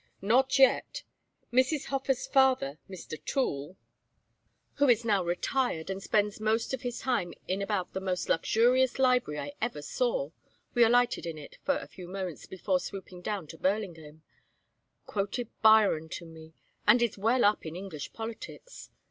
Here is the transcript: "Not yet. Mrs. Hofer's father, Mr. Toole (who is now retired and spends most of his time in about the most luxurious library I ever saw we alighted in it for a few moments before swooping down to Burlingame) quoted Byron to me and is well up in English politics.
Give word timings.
"Not 0.23 0.57
yet. 0.57 1.03
Mrs. 1.53 1.85
Hofer's 1.89 2.25
father, 2.25 2.79
Mr. 2.89 3.23
Toole 3.23 3.77
(who 4.77 4.89
is 4.89 5.05
now 5.05 5.23
retired 5.23 5.91
and 5.91 6.01
spends 6.01 6.39
most 6.39 6.73
of 6.73 6.81
his 6.81 7.01
time 7.01 7.35
in 7.47 7.61
about 7.61 7.93
the 7.93 7.99
most 8.01 8.27
luxurious 8.27 8.97
library 8.97 9.37
I 9.39 9.53
ever 9.61 9.83
saw 9.83 10.31
we 10.73 10.83
alighted 10.83 11.27
in 11.27 11.37
it 11.37 11.59
for 11.63 11.77
a 11.77 11.85
few 11.85 12.07
moments 12.07 12.47
before 12.47 12.79
swooping 12.79 13.21
down 13.21 13.45
to 13.49 13.59
Burlingame) 13.59 14.23
quoted 15.05 15.49
Byron 15.61 16.09
to 16.17 16.25
me 16.25 16.55
and 16.87 16.99
is 16.99 17.19
well 17.19 17.45
up 17.45 17.63
in 17.63 17.75
English 17.75 18.11
politics. 18.11 18.89